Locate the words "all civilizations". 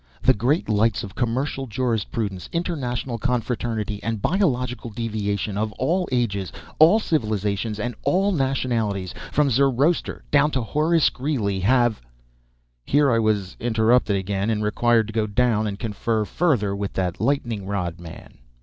6.79-7.79